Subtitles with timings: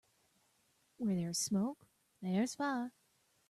[0.97, 1.85] Where there's smoke
[2.23, 2.91] there's fire.